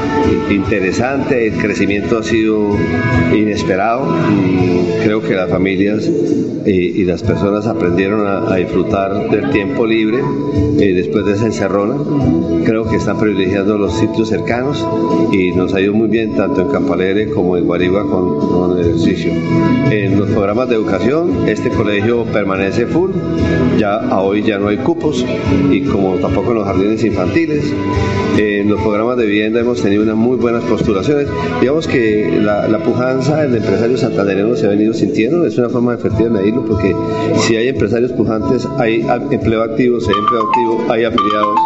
interesante, 0.50 1.48
el 1.48 1.54
crecimiento 1.54 2.18
ha 2.18 2.22
sido 2.22 2.76
inesperado 3.32 4.14
y 4.30 5.02
creo 5.04 5.22
que 5.22 5.34
las 5.34 5.50
familias 5.50 6.08
y, 6.66 7.04
las 7.04 7.22
personas 7.22 7.66
aprendieron 7.66 8.26
a, 8.26 8.54
disfrutar 8.56 9.30
del 9.30 9.50
tiempo 9.50 9.86
libre 9.86 10.20
eh, 10.78 10.92
después 10.92 11.24
de 11.24 11.32
esa 11.32 11.46
encerrona. 11.46 11.96
Creo 12.64 12.88
que 12.88 12.96
están 12.96 13.18
privilegiando 13.18 13.78
los 13.78 13.98
sitios 13.98 14.28
cercanos 14.28 14.86
y 15.32 15.52
nos 15.52 15.74
ha 15.74 15.80
ido 15.80 15.94
muy 15.94 16.08
bien 16.08 16.36
tanto 16.36 16.60
en 16.62 16.68
Campalere 16.68 17.30
como 17.30 17.56
en 17.56 17.64
Guariba 17.64 18.02
con, 18.02 18.38
con 18.38 18.78
el 18.78 18.86
ejercicio. 18.86 19.32
En 19.90 20.18
los 20.18 20.28
programas 20.30 20.68
de 20.68 20.74
educación, 20.74 21.48
este 21.60 21.76
colegio 21.76 22.24
permanece 22.24 22.86
full, 22.86 23.10
ya 23.78 23.96
a 23.96 24.22
hoy 24.22 24.42
ya 24.42 24.58
no 24.58 24.68
hay 24.68 24.78
cupos 24.78 25.26
y 25.70 25.82
como 25.82 26.14
tampoco 26.14 26.52
en 26.52 26.54
los 26.56 26.64
jardines 26.64 27.04
infantiles. 27.04 27.74
En 28.38 28.70
los 28.70 28.80
programas 28.80 29.18
de 29.18 29.26
vivienda 29.26 29.60
hemos 29.60 29.82
tenido 29.82 30.02
unas 30.02 30.16
muy 30.16 30.36
buenas 30.38 30.64
postulaciones. 30.64 31.26
Digamos 31.60 31.86
que 31.86 32.40
la, 32.40 32.78
pujanza 32.78 33.42
del 33.42 33.56
empresario 33.56 33.98
santandereano 33.98 34.56
se 34.56 34.66
ha 34.66 34.70
venido 34.70 34.94
sintiendo, 34.94 35.44
es 35.44 35.58
una 35.58 35.68
forma 35.68 35.92
efectiva 35.92 36.30
de 36.30 36.30
medirlo 36.30 36.64
porque 36.64 36.96
si 37.36 37.56
hay 37.56 37.68
empresarios 37.68 38.12
pujantes 38.12 38.66
hay 38.78 39.06
empleo 39.30 39.62
activo, 39.62 40.00
si 40.00 40.08
hay 40.08 40.18
empleo 40.18 40.42
activo 40.48 40.84
hay 40.90 41.04
afiliados 41.04 41.60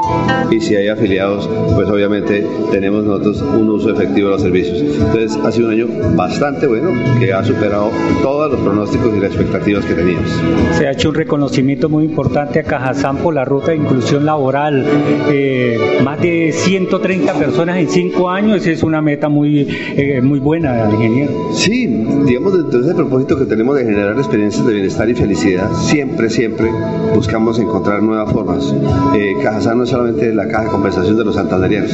y 0.51 0.61
si 0.61 0.75
hay 0.75 0.89
afiliados 0.89 1.49
pues 1.77 1.89
obviamente 1.89 2.45
tenemos 2.73 3.05
nosotros 3.05 3.43
un 3.43 3.71
uso 3.71 3.91
efectivo 3.91 4.29
de 4.29 4.33
los 4.33 4.43
servicios. 4.43 4.81
Entonces 4.81 5.37
ha 5.45 5.53
sido 5.53 5.69
un 5.69 5.75
año 5.75 5.89
bastante 6.17 6.67
bueno 6.67 6.91
que 7.21 7.33
ha 7.33 7.45
superado 7.45 7.93
todos 8.23 8.51
los 8.51 8.61
pronósticos 8.61 9.15
y 9.17 9.21
las 9.21 9.31
expectativas 9.31 9.84
que 9.85 9.95
teníamos. 9.95 10.31
Se 10.73 10.87
ha 10.87 10.93
hecho 10.93 11.11
un 11.11 11.15
reconocimiento 11.15 11.89
muy 11.89 12.05
importante 12.05 12.61
a 12.61 12.63
Cajazán 12.63 13.19
por 13.19 13.35
la 13.35 13.45
ruta 13.45 13.71
de 13.73 13.77
inclusión 13.77 14.25
laboral. 14.25 14.85
Eh, 15.29 16.01
más 16.03 16.21
de 16.21 16.53
130 16.53 17.33
personas 17.35 17.79
en 17.79 17.89
5 17.89 18.31
años, 18.31 18.67
es 18.67 18.83
una 18.83 19.01
meta 19.01 19.29
muy, 19.29 19.67
eh, 19.97 20.21
muy 20.23 20.39
buena, 20.39 20.89
ingeniero. 20.91 21.33
Sí, 21.53 21.87
digamos, 22.25 22.57
dentro 22.57 22.81
de 22.81 22.87
ese 22.87 22.95
propósito 22.95 23.39
que 23.39 23.45
tenemos 23.45 23.77
de 23.77 23.85
generar 23.85 24.17
experiencias 24.17 24.67
de 24.67 24.73
bienestar 24.73 25.09
y 25.09 25.15
felicidad, 25.15 25.71
siempre, 25.73 26.31
siempre 26.31 26.71
buscamos 27.15 27.59
encontrar 27.59 28.03
nuevas 28.03 28.33
formas. 28.33 28.75
Eh, 29.15 29.35
Cajazán 29.43 29.79
no 29.79 29.85
es 29.85 29.91
solamente 29.91 30.35
la 30.35 30.49
caja 30.49 30.65
de 30.65 30.71
compensación 30.71 31.17
de 31.17 31.25
los 31.25 31.35
santanderianos. 31.35 31.93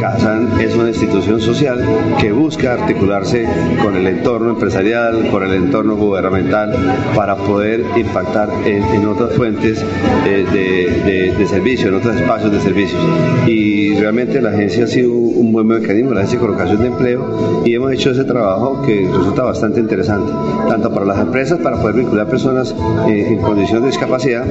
Cajazán 0.00 0.60
es 0.60 0.74
una 0.74 0.88
institución 0.88 1.40
social 1.40 1.84
que 2.20 2.32
busca 2.32 2.74
articularse 2.74 3.46
con 3.82 3.96
el 3.96 4.06
entorno 4.06 4.50
empresarial, 4.50 5.28
con 5.30 5.42
el 5.42 5.54
entorno 5.54 5.96
gubernamental, 5.96 6.72
para 7.14 7.36
poder 7.36 7.84
impactar 7.96 8.48
en, 8.64 9.06
otras 9.06 9.32
fuentes 9.34 9.84
eh, 10.26 10.44
de, 10.52 11.32
de, 11.32 11.46
servicio, 11.46 11.88
en 11.88 11.94
otros 11.94 12.16
espacios 12.16 12.50
de 12.52 12.60
servicios. 12.60 13.00
Y 13.46 13.94
realmente 13.96 14.40
la 14.40 14.50
agencia 14.50 14.84
ha 14.84 14.86
sido 14.86 15.12
un 15.12 15.52
buen 15.52 15.66
mecanismo, 15.66 16.12
la 16.12 16.20
agencia 16.20 16.38
de 16.38 16.46
colocación 16.46 16.80
de 16.80 16.86
empleo, 16.88 17.62
y 17.64 17.74
hemos 17.74 17.92
hecho 17.92 18.10
ese 18.10 18.24
trabajo 18.24 18.82
que 18.82 19.08
resulta 19.12 19.42
bastante 19.42 19.80
interesante, 19.80 20.32
tanto 20.68 20.92
para 20.92 21.06
las 21.06 21.18
empresas, 21.18 21.58
para 21.60 21.80
poder 21.80 21.96
vincular 21.96 22.28
personas 22.28 22.74
eh, 23.08 23.26
en 23.28 23.38
condición 23.38 23.82
de 23.82 23.88
discapacidad, 23.88 24.44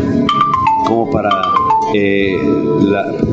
como 0.87 1.09
para 1.09 1.29
eh, 1.93 2.37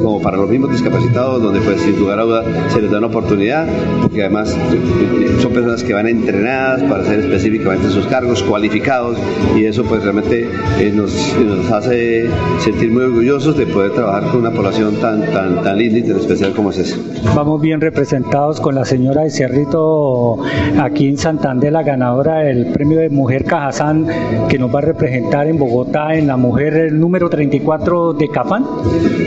como 0.03 0.21
para 0.21 0.37
los 0.37 0.49
mismos 0.49 0.71
discapacitados, 0.71 1.43
donde 1.43 1.61
pues 1.61 1.81
sin 1.81 1.99
lugar 1.99 2.21
a 2.21 2.23
duda 2.23 2.45
se 2.69 2.81
les 2.81 2.91
da 2.91 2.99
una 2.99 3.07
oportunidad, 3.09 3.67
porque 4.03 4.23
además 4.23 4.57
eh, 4.73 5.37
son 5.41 5.53
personas 5.53 5.83
que 5.83 5.95
van 5.95 6.07
entrenadas 6.07 6.83
para 6.85 7.03
hacer 7.03 7.21
específicamente 7.21 7.89
sus 7.89 8.07
cargos, 8.07 8.43
cualificados, 8.43 9.19
y 9.57 9.65
eso 9.65 9.85
pues 9.85 10.03
realmente 10.03 10.49
eh, 10.79 10.93
nos, 10.95 11.37
nos, 11.39 11.71
hace 11.71 12.29
sentir 12.59 12.91
muy 12.91 13.03
orgullosos 13.03 13.57
de 13.57 13.67
poder 13.67 13.93
trabajar 13.93 14.25
con 14.31 14.41
una 14.41 14.51
población 14.51 14.97
tan, 14.97 15.23
tan, 15.33 15.63
tan 15.63 15.79
linda 15.79 15.99
y 15.99 16.03
tan 16.03 16.17
especial 16.17 16.53
como 16.53 16.71
es 16.71 16.79
esa. 16.79 16.97
Vamos 17.35 17.61
bien 17.61 17.81
representados 17.81 18.61
con 18.61 18.75
la 18.75 18.85
señora 18.85 19.23
de 19.23 19.31
Cerrito 19.31 20.39
aquí 20.81 21.09
en 21.09 21.19
Santander, 21.19 21.73
la 21.73 21.83
ganadora 21.83 22.41
del 22.41 22.67
premio 22.67 22.99
de 22.99 23.11
Mujer 23.11 23.45
Cajazán, 23.45 24.07
que 24.49 24.59
nos 24.59 24.75
va 24.75 24.79
a 24.79 24.83
representar 24.83 25.47
en 25.47 25.59
Bogotá 25.59 26.15
en 26.15 26.27
la 26.27 26.37
mujer 26.37 26.93
número 26.93 27.29
34 27.29 28.15
de 28.15 28.29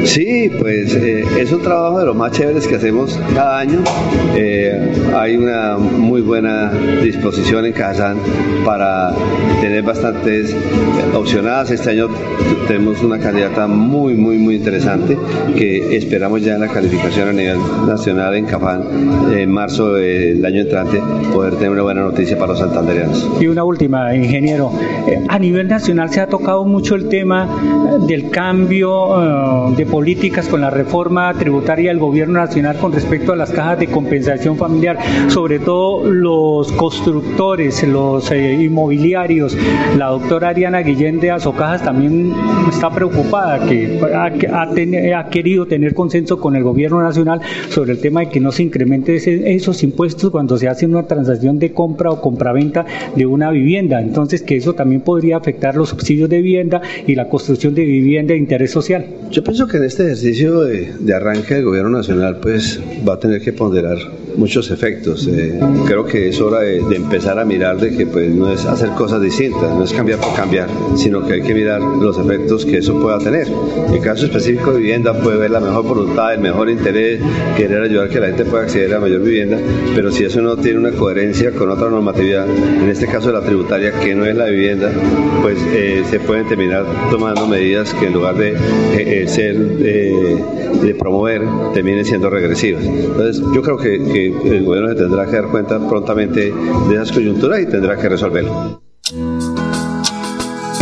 Sí, 0.04 0.52
pues 0.60 0.94
eh, 0.96 1.24
es 1.40 1.52
un 1.54 1.62
trabajo 1.62 2.00
de 2.00 2.06
los 2.08 2.16
más 2.16 2.34
chéveres 2.34 2.68
que 2.68 2.76
hacemos 2.76 3.18
cada 3.34 3.60
año. 3.60 3.80
Eh, 4.36 4.92
hay 5.16 5.38
una 5.38 5.78
muy 5.78 6.20
buena 6.20 6.72
disposición 7.02 7.66
en 7.66 7.72
Kazán 7.72 8.18
para 8.66 9.14
tener 9.62 9.82
bastantes 9.82 10.54
opcionadas. 11.14 11.72
Este 11.72 11.92
año 11.92 12.10
tenemos 12.68 13.02
una 13.02 13.18
candidata 13.18 13.66
muy, 13.66 14.16
muy, 14.16 14.38
muy 14.38 14.56
interesante 14.56 15.18
que 15.56 15.96
esperamos 15.96 16.44
ya 16.44 16.56
en 16.56 16.62
la 16.62 16.68
calificación 16.68 17.30
a 17.30 17.34
nivel 17.34 17.60
nacional 17.88 18.36
en 18.36 18.46
Cafán 18.46 18.84
en 19.34 19.50
marzo 19.50 19.94
del 19.94 20.46
año 20.46 20.62
entrante 20.62 21.02
poder 21.34 21.56
tener 21.56 21.70
una 21.70 21.84
buena 21.84 22.02
noticia 22.02 22.38
para 22.38 22.52
los 22.52 22.60
santanderianos. 22.60 23.30
Y 23.40 23.48
una 23.48 23.64
última, 23.64 24.14
ingeniero. 24.16 24.72
Eh, 25.08 25.20
a 25.30 25.40
nivel 25.40 25.70
nacional 25.70 26.10
se 26.10 26.20
ha 26.20 26.28
tocado 26.28 26.66
mucho 26.66 26.96
el 26.96 27.08
tema 27.08 27.48
del 28.06 28.30
cambio 28.30 29.03
eh, 29.04 29.76
de 29.76 29.86
políticas 29.86 30.48
con 30.48 30.62
la 30.62 30.70
reforma 30.70 31.34
tributaria 31.34 31.90
del 31.90 32.00
gobierno 32.00 32.40
nacional 32.40 32.78
con 32.78 32.92
respecto 32.92 33.34
a 33.34 33.36
las 33.36 33.52
cajas 33.52 33.80
de 33.80 33.88
compensación 33.88 34.58
familiar, 34.58 34.98
sobre 35.28 35.60
todo 35.60 36.10
los 36.10 36.72
constructores, 36.74 37.84
los 37.88 38.32
eh, 38.32 38.54
inmobiliarios. 38.54 39.58
La 39.98 40.08
doctora 40.08 40.50
Ariana 40.50 40.80
Guillén 40.80 41.20
de 41.20 41.32
Azocajas 41.32 41.84
también 41.84 42.34
está 42.70 42.90
preocupada, 42.90 43.66
que 43.66 44.00
ha, 45.14 45.30
querido 45.30 45.66
tener 45.66 45.94
consenso 45.94 46.40
con 46.40 46.56
el 46.56 46.64
gobierno 46.64 47.02
nacional 47.02 47.42
sobre 47.70 47.94
el 47.94 48.00
tema 48.00 48.22
de 48.22 48.30
que 48.30 48.40
no 48.40 48.52
se 48.52 48.64
incrementen 48.64 49.16
esos 49.46 49.84
impuestos 49.84 50.30
cuando 50.32 50.58
se 50.58 50.68
hace 50.68 50.86
una 50.86 51.04
transacción 51.04 51.60
de 51.60 51.72
compra 51.72 52.12
o 52.12 52.22
compraventa 52.22 52.86
de 53.16 53.26
una 53.26 53.50
vivienda. 53.52 54.02
Entonces, 54.02 54.42
que 54.42 54.58
eso 54.58 54.74
también 54.74 55.02
podría 55.02 55.38
afectar 55.38 55.76
los 55.76 55.90
subsidios 55.90 56.30
de 56.30 56.42
vivienda 56.42 56.82
y 57.08 57.16
la 57.16 57.30
construcción 57.30 57.74
de 57.74 57.86
vivienda 57.86 58.34
de 58.34 58.40
interés 58.40 58.72
social. 58.72 58.93
Yo 59.32 59.44
pienso 59.44 59.68
que 59.68 59.78
en 59.78 59.86
este 59.86 60.04
ejercicio 60.04 60.62
de, 60.62 61.14
arranque 61.14 61.56
del 61.56 61.66
gobierno 61.66 61.90
nacional 61.90 62.38
pues 62.42 62.80
va 63.08 63.14
a 63.14 63.20
tener 63.20 63.42
que 63.42 63.54
ponderar 63.54 63.98
muchos 64.36 64.72
efectos. 64.72 65.28
Eh, 65.28 65.60
creo 65.86 66.06
que 66.06 66.30
es 66.30 66.42
hora 66.42 66.60
de, 66.60 66.80
empezar 66.96 67.40
a 67.40 67.46
mirar 67.46 67.78
de 67.78 67.96
que 67.96 68.06
pues 68.06 68.30
no 68.30 68.52
es 68.52 68.66
hacer 68.66 68.90
cosas 68.90 69.22
distintas, 69.22 69.76
no 69.76 69.84
es 69.84 69.94
cambiar 69.94 70.20
por 70.20 70.34
cambiar, 70.36 70.68
sino 70.96 71.26
que 71.26 71.34
hay 71.34 71.42
que 71.42 71.54
mirar 71.54 71.82
los 71.82 72.18
efectos 72.18 72.66
que 72.66 72.78
eso 72.78 73.00
pueda 73.00 73.20
tener. 73.20 73.48
En 73.92 74.02
caso 74.02 74.26
específico 74.26 74.72
de 74.72 74.80
vivienda 74.80 75.14
puede 75.14 75.38
ver 75.38 75.52
la 75.52 75.60
mejor 75.60 75.84
voluntad, 75.84 76.34
el 76.34 76.42
mejor 76.42 76.70
interés, 76.70 77.22
querer 77.58 77.84
ayudar 77.84 78.08
a 78.08 78.10
que 78.10 78.20
la 78.20 78.28
gente 78.28 78.46
pueda 78.46 78.64
acceder 78.64 78.94
a 78.94 79.00
mayor 79.00 79.22
vivienda, 79.22 79.58
pero 79.96 80.12
si 80.12 80.24
eso 80.24 80.42
no 80.42 80.58
tiene 80.58 80.80
una 80.80 80.92
coherencia 80.92 81.52
con 81.52 81.70
otra 81.70 81.90
normatividad, 81.90 82.48
en 82.48 82.90
este 82.90 83.08
caso 83.08 83.32
la 83.32 83.42
tributaria 83.42 83.92
que 84.00 84.16
no 84.16 84.26
es 84.26 84.36
la 84.36 84.46
vivienda, 84.46 84.92
pues 85.42 85.58
eh, 85.74 86.04
se 86.10 86.20
pueden 86.20 86.48
terminar 86.48 86.86
tomando 87.10 87.48
medidas 87.48 87.94
que 87.94 88.08
en 88.08 88.14
lugar 88.14 88.36
de 88.36 88.56
eh, 88.98 89.28
ser 89.28 89.58
de 90.84 90.96
promover 90.96 91.42
terminen 91.74 92.06
siendo 92.06 92.30
regresivas. 92.30 92.84
Entonces 92.84 93.44
yo 93.54 93.62
creo 93.62 93.78
que, 93.78 94.04
que 94.12 94.23
el 94.28 94.64
gobierno 94.64 94.90
se 94.90 94.96
tendrá 94.96 95.26
que 95.26 95.34
dar 95.34 95.48
cuenta 95.48 95.80
prontamente 95.88 96.54
de 96.54 96.96
esas 96.96 97.12
coyunturas 97.12 97.62
y 97.62 97.66
tendrá 97.66 97.98
que 97.98 98.10
resolverlo. 98.10 98.82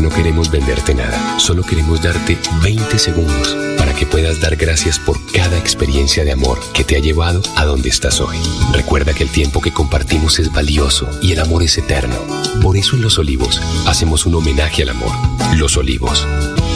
No 0.01 0.09
queremos 0.09 0.49
venderte 0.49 0.95
nada, 0.95 1.39
solo 1.39 1.63
queremos 1.63 2.01
darte 2.01 2.37
20 2.63 2.97
segundos 2.97 3.55
para 3.77 3.93
que 3.93 4.05
puedas 4.05 4.41
dar 4.41 4.55
gracias 4.55 4.99
por 4.99 5.17
cada 5.31 5.57
experiencia 5.57 6.23
de 6.23 6.31
amor 6.31 6.59
que 6.73 6.83
te 6.83 6.95
ha 6.95 6.99
llevado 6.99 7.41
a 7.55 7.65
donde 7.65 7.89
estás 7.89 8.19
hoy. 8.19 8.37
Recuerda 8.73 9.13
que 9.13 9.23
el 9.23 9.29
tiempo 9.29 9.61
que 9.61 9.71
compartimos 9.71 10.39
es 10.39 10.51
valioso 10.51 11.07
y 11.21 11.33
el 11.33 11.39
amor 11.39 11.63
es 11.63 11.77
eterno. 11.77 12.15
Por 12.61 12.77
eso 12.77 12.95
en 12.95 13.03
Los 13.03 13.19
Olivos 13.19 13.61
hacemos 13.87 14.25
un 14.25 14.35
homenaje 14.35 14.83
al 14.83 14.89
amor. 14.89 15.11
Los 15.57 15.77
Olivos, 15.77 16.27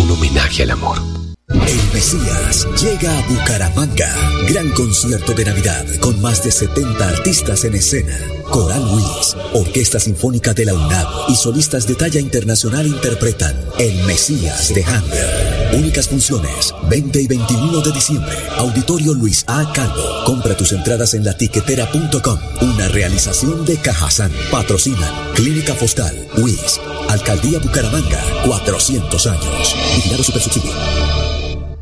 un 0.04 0.12
homenaje 0.12 0.63
al 0.63 0.71
amor. 0.71 1.24
El 1.49 1.93
Mesías 1.93 2.67
llega 2.81 3.19
a 3.19 3.27
Bucaramanga. 3.27 4.12
Gran 4.49 4.71
concierto 4.71 5.34
de 5.34 5.45
Navidad 5.45 5.86
con 5.99 6.19
más 6.19 6.43
de 6.43 6.51
70 6.51 7.08
artistas 7.08 7.63
en 7.65 7.75
escena. 7.75 8.17
Coral 8.49 8.84
Willis, 8.93 9.36
Orquesta 9.53 9.99
Sinfónica 9.99 10.53
de 10.53 10.65
la 10.65 10.73
UNAM 10.73 11.08
y 11.29 11.36
solistas 11.36 11.88
de 11.88 11.95
talla 11.95 12.19
internacional 12.19 12.88
interpretan 12.88 13.55
El 13.77 14.03
Mesías 14.03 14.73
de 14.73 14.84
Handel. 14.84 15.79
Únicas 15.79 16.08
funciones, 16.08 16.73
20 16.89 17.21
y 17.21 17.27
21 17.27 17.81
de 17.81 17.91
diciembre. 17.91 18.36
Auditorio 18.58 19.13
Luis 19.13 19.43
A. 19.47 19.71
Calvo. 19.73 20.23
Compra 20.25 20.55
tus 20.55 20.71
entradas 20.71 21.13
en 21.13 21.25
latiquetera.com. 21.25 22.39
Una 22.62 22.88
realización 22.88 23.65
de 23.65 23.77
Cajazán. 23.77 24.31
Patrocinan 24.51 25.34
Clínica 25.34 25.73
Fostal, 25.73 26.15
WIS, 26.38 26.79
Alcaldía 27.10 27.60
Bucaramanga, 27.60 28.21
400 28.45 29.27
años. 29.27 29.75
Vigilado 29.95 30.23
Supersubsidio. 30.23 31.44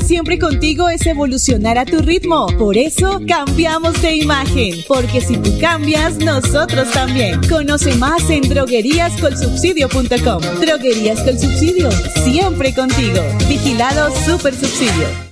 Siempre 0.00 0.38
contigo 0.38 0.88
es 0.88 1.06
evolucionar 1.06 1.78
a 1.78 1.84
tu 1.84 1.98
ritmo. 1.98 2.46
Por 2.58 2.76
eso 2.76 3.20
cambiamos 3.26 4.00
de 4.02 4.16
imagen. 4.16 4.76
Porque 4.88 5.20
si 5.20 5.36
tú 5.36 5.58
cambias, 5.60 6.18
nosotros 6.18 6.90
también. 6.92 7.40
Conoce 7.48 7.94
más 7.96 8.28
en 8.30 8.42
drogueríascolsubsidio.com. 8.42 10.60
Droguerías 10.60 11.20
con 11.22 11.38
subsidio. 11.38 11.90
Siempre 12.22 12.74
contigo. 12.74 13.22
Vigilado 13.48 14.10
Super 14.24 14.54
Subsidio. 14.54 15.31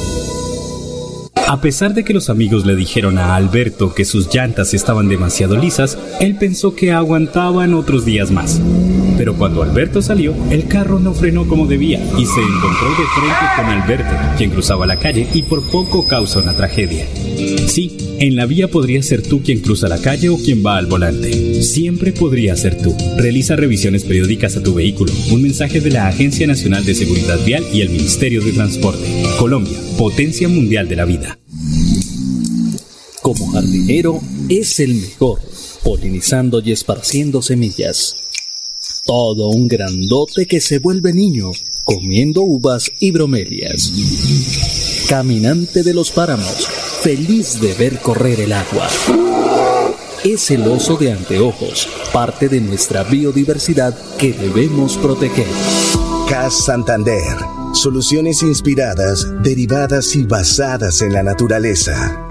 A 1.51 1.59
pesar 1.59 1.93
de 1.93 2.05
que 2.05 2.13
los 2.13 2.29
amigos 2.29 2.65
le 2.65 2.77
dijeron 2.77 3.17
a 3.17 3.35
Alberto 3.35 3.93
que 3.93 4.05
sus 4.05 4.33
llantas 4.33 4.73
estaban 4.73 5.09
demasiado 5.09 5.57
lisas, 5.57 5.97
él 6.21 6.37
pensó 6.37 6.75
que 6.75 6.93
aguantaban 6.93 7.73
otros 7.73 8.05
días 8.05 8.31
más. 8.31 8.61
Pero 9.17 9.35
cuando 9.35 9.61
Alberto 9.61 10.01
salió, 10.01 10.33
el 10.49 10.69
carro 10.69 10.97
no 10.97 11.13
frenó 11.13 11.45
como 11.49 11.67
debía 11.67 11.99
y 12.17 12.25
se 12.25 12.39
encontró 12.39 12.87
de 12.91 13.05
frente 13.19 13.45
con 13.57 13.65
Alberto, 13.65 14.15
quien 14.37 14.51
cruzaba 14.51 14.87
la 14.87 14.95
calle 14.95 15.27
y 15.33 15.43
por 15.43 15.69
poco 15.69 16.07
causa 16.07 16.39
una 16.39 16.53
tragedia. 16.53 17.05
Sí, 17.67 17.97
en 18.19 18.37
la 18.37 18.45
vía 18.45 18.69
podría 18.69 19.03
ser 19.03 19.21
tú 19.21 19.43
quien 19.43 19.59
cruza 19.59 19.89
la 19.89 20.01
calle 20.01 20.29
o 20.29 20.37
quien 20.37 20.65
va 20.65 20.77
al 20.77 20.85
volante. 20.85 21.50
Siempre 21.61 22.11
podría 22.11 22.55
ser 22.55 22.81
tú. 22.81 22.95
Realiza 23.17 23.55
revisiones 23.55 24.03
periódicas 24.03 24.57
a 24.57 24.63
tu 24.63 24.73
vehículo. 24.73 25.13
Un 25.31 25.43
mensaje 25.43 25.79
de 25.79 25.91
la 25.91 26.07
Agencia 26.07 26.47
Nacional 26.47 26.83
de 26.83 26.95
Seguridad 26.95 27.39
Vial 27.45 27.63
y 27.71 27.81
el 27.81 27.89
Ministerio 27.89 28.41
de 28.43 28.51
Transporte. 28.51 29.05
Colombia, 29.37 29.77
potencia 29.97 30.47
mundial 30.47 30.87
de 30.87 30.95
la 30.95 31.05
vida. 31.05 31.39
Como 33.21 33.47
jardinero, 33.51 34.19
es 34.49 34.79
el 34.79 34.95
mejor, 34.95 35.39
polinizando 35.83 36.61
y 36.65 36.71
esparciendo 36.71 37.43
semillas. 37.43 38.15
Todo 39.05 39.49
un 39.49 39.67
grandote 39.67 40.47
que 40.47 40.59
se 40.59 40.79
vuelve 40.79 41.13
niño, 41.13 41.51
comiendo 41.83 42.41
uvas 42.41 42.91
y 42.99 43.11
bromelias. 43.11 43.93
Caminante 45.07 45.83
de 45.83 45.93
los 45.93 46.11
páramos, 46.11 46.67
feliz 47.01 47.61
de 47.61 47.73
ver 47.75 47.99
correr 47.99 48.39
el 48.39 48.53
agua. 48.53 48.89
Es 50.23 50.51
el 50.51 50.67
oso 50.67 50.97
de 50.97 51.11
anteojos, 51.11 51.89
parte 52.13 52.47
de 52.47 52.61
nuestra 52.61 53.03
biodiversidad 53.03 53.97
que 54.19 54.31
debemos 54.31 54.95
proteger. 54.97 55.47
CAS 56.29 56.65
Santander. 56.65 57.37
Soluciones 57.73 58.43
inspiradas, 58.43 59.25
derivadas 59.41 60.15
y 60.15 60.23
basadas 60.23 61.01
en 61.01 61.13
la 61.13 61.23
naturaleza. 61.23 62.30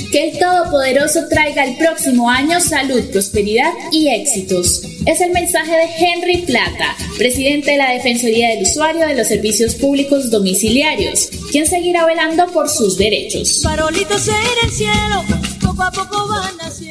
Que 0.11 0.29
el 0.29 0.39
Todopoderoso 0.39 1.27
traiga 1.29 1.63
el 1.63 1.77
próximo 1.77 2.29
año 2.29 2.59
salud, 2.59 3.01
prosperidad 3.11 3.71
y 3.91 4.09
éxitos. 4.09 4.81
Es 5.05 5.21
el 5.21 5.31
mensaje 5.31 5.71
de 5.71 5.85
Henry 5.97 6.37
Plata, 6.39 6.97
presidente 7.17 7.71
de 7.71 7.77
la 7.77 7.91
Defensoría 7.91 8.49
del 8.49 8.63
Usuario 8.63 9.07
de 9.07 9.15
los 9.15 9.27
Servicios 9.27 9.75
Públicos 9.75 10.29
Domiciliarios, 10.29 11.29
quien 11.51 11.65
seguirá 11.65 12.05
velando 12.05 12.45
por 12.47 12.69
sus 12.69 12.97
derechos. 12.97 13.61
Farolitos 13.63 14.27
en 14.27 14.35
el 14.65 14.71
cielo, 14.71 15.23
poco 15.61 15.83
a 15.83 15.91
poco 15.91 16.27
van 16.27 16.59
haciendo. 16.59 16.90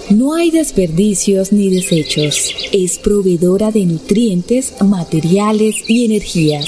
no 0.11 0.33
hay 0.33 0.51
desperdicios 0.51 1.51
ni 1.51 1.69
desechos. 1.69 2.53
Es 2.71 2.97
proveedora 2.97 3.71
de 3.71 3.85
nutrientes, 3.85 4.73
materiales 4.81 5.75
y 5.87 6.05
energías. 6.05 6.67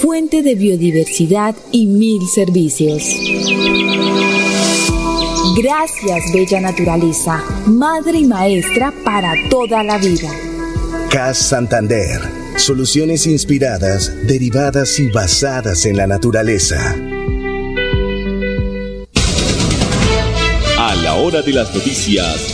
Fuente 0.00 0.42
de 0.42 0.54
biodiversidad 0.54 1.54
y 1.72 1.86
mil 1.86 2.22
servicios. 2.28 3.02
Gracias, 5.56 6.32
Bella 6.32 6.60
Naturaleza, 6.60 7.42
madre 7.66 8.18
y 8.18 8.24
maestra 8.26 8.92
para 9.04 9.32
toda 9.50 9.82
la 9.82 9.98
vida. 9.98 10.30
CAS 11.10 11.38
Santander. 11.38 12.20
Soluciones 12.56 13.26
inspiradas, 13.26 14.12
derivadas 14.26 14.98
y 14.98 15.08
basadas 15.08 15.86
en 15.86 15.96
la 15.96 16.06
naturaleza. 16.06 16.96
la 21.04 21.16
hora 21.16 21.42
de 21.42 21.52
las 21.52 21.74
noticias, 21.74 22.53